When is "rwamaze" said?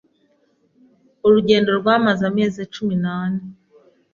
1.79-2.23